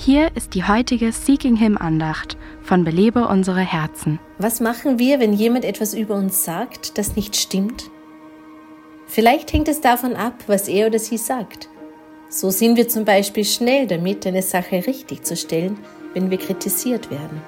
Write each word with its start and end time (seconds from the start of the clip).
Hier 0.00 0.30
ist 0.36 0.54
die 0.54 0.62
heutige 0.62 1.10
Seeking 1.10 1.56
Him 1.56 1.76
Andacht 1.76 2.38
von 2.62 2.84
Belebe 2.84 3.26
unsere 3.26 3.60
Herzen. 3.60 4.20
Was 4.38 4.60
machen 4.60 5.00
wir, 5.00 5.18
wenn 5.18 5.32
jemand 5.32 5.64
etwas 5.64 5.92
über 5.92 6.14
uns 6.14 6.44
sagt, 6.44 6.96
das 6.98 7.16
nicht 7.16 7.34
stimmt? 7.34 7.90
Vielleicht 9.08 9.52
hängt 9.52 9.66
es 9.66 9.80
davon 9.80 10.14
ab, 10.14 10.44
was 10.46 10.68
er 10.68 10.86
oder 10.86 11.00
sie 11.00 11.16
sagt. 11.16 11.68
So 12.28 12.50
sind 12.50 12.76
wir 12.76 12.88
zum 12.88 13.04
Beispiel 13.04 13.44
schnell 13.44 13.88
damit, 13.88 14.24
eine 14.24 14.40
Sache 14.40 14.86
richtig 14.86 15.24
zu 15.24 15.36
stellen, 15.36 15.76
wenn 16.14 16.30
wir 16.30 16.38
kritisiert 16.38 17.10
werden. 17.10 17.42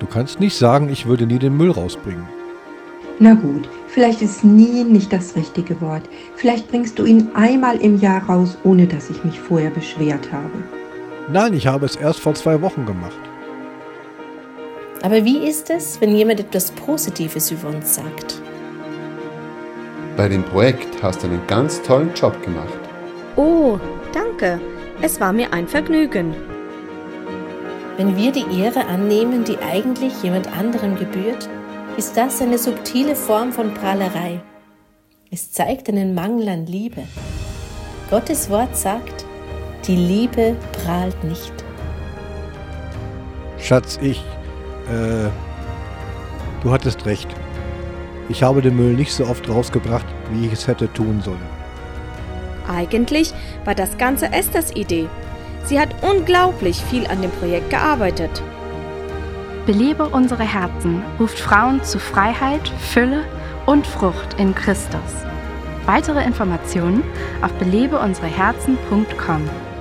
Du 0.00 0.06
kannst 0.06 0.40
nicht 0.40 0.56
sagen, 0.56 0.88
ich 0.88 1.06
würde 1.06 1.24
nie 1.24 1.38
den 1.38 1.56
Müll 1.56 1.70
rausbringen. 1.70 2.26
Na 3.20 3.34
gut, 3.34 3.68
vielleicht 3.86 4.22
ist 4.22 4.42
nie 4.42 4.82
nicht 4.82 5.12
das 5.12 5.36
richtige 5.36 5.80
Wort. 5.80 6.02
Vielleicht 6.34 6.68
bringst 6.68 6.98
du 6.98 7.04
ihn 7.04 7.28
einmal 7.34 7.76
im 7.76 8.00
Jahr 8.00 8.24
raus, 8.24 8.58
ohne 8.64 8.88
dass 8.88 9.08
ich 9.08 9.22
mich 9.22 9.38
vorher 9.38 9.70
beschwert 9.70 10.32
habe. 10.32 10.81
Nein, 11.28 11.54
ich 11.54 11.66
habe 11.66 11.86
es 11.86 11.96
erst 11.96 12.20
vor 12.20 12.34
zwei 12.34 12.60
Wochen 12.62 12.84
gemacht. 12.84 13.18
Aber 15.02 15.24
wie 15.24 15.38
ist 15.38 15.70
es, 15.70 16.00
wenn 16.00 16.14
jemand 16.14 16.40
etwas 16.40 16.70
Positives 16.70 17.50
über 17.50 17.68
uns 17.68 17.94
sagt? 17.94 18.40
Bei 20.16 20.28
dem 20.28 20.44
Projekt 20.44 21.02
hast 21.02 21.22
du 21.22 21.26
einen 21.26 21.46
ganz 21.46 21.82
tollen 21.82 22.12
Job 22.14 22.40
gemacht. 22.42 22.78
Oh, 23.36 23.78
danke. 24.12 24.60
Es 25.00 25.20
war 25.20 25.32
mir 25.32 25.52
ein 25.52 25.66
Vergnügen. 25.66 26.34
Wenn 27.96 28.16
wir 28.16 28.32
die 28.32 28.60
Ehre 28.60 28.86
annehmen, 28.86 29.44
die 29.44 29.58
eigentlich 29.58 30.22
jemand 30.22 30.48
anderem 30.56 30.96
gebührt, 30.96 31.48
ist 31.96 32.16
das 32.16 32.40
eine 32.40 32.58
subtile 32.58 33.14
Form 33.14 33.52
von 33.52 33.74
Prahlerei. 33.74 34.40
Es 35.30 35.52
zeigt 35.52 35.88
einen 35.88 36.14
Mangel 36.14 36.48
an 36.48 36.66
Liebe. 36.66 37.02
Gottes 38.10 38.50
Wort 38.50 38.76
sagt, 38.76 39.21
die 39.86 39.96
Liebe 39.96 40.56
prahlt 40.72 41.24
nicht. 41.24 41.52
Schatz, 43.58 43.98
ich. 44.02 44.18
Äh. 44.88 45.28
Du 46.62 46.70
hattest 46.70 47.06
recht. 47.06 47.28
Ich 48.28 48.42
habe 48.42 48.62
den 48.62 48.76
Müll 48.76 48.94
nicht 48.94 49.12
so 49.12 49.26
oft 49.26 49.48
rausgebracht, 49.48 50.06
wie 50.30 50.46
ich 50.46 50.52
es 50.52 50.68
hätte 50.68 50.92
tun 50.92 51.20
sollen. 51.20 51.40
Eigentlich 52.68 53.32
war 53.64 53.74
das 53.74 53.98
Ganze 53.98 54.32
Esthers 54.32 54.74
Idee. 54.76 55.08
Sie 55.64 55.78
hat 55.78 55.88
unglaublich 56.02 56.80
viel 56.82 57.06
an 57.06 57.20
dem 57.20 57.30
Projekt 57.32 57.70
gearbeitet. 57.70 58.42
Belebe 59.66 60.08
unsere 60.08 60.44
Herzen 60.44 61.02
ruft 61.20 61.38
Frauen 61.38 61.82
zu 61.82 61.98
Freiheit, 61.98 62.68
Fülle 62.78 63.24
und 63.66 63.86
Frucht 63.86 64.34
in 64.38 64.54
Christus. 64.54 65.00
Weitere 65.86 66.24
Informationen 66.24 67.02
auf 67.42 67.52
belebeunsereherzen.com. 67.54 69.71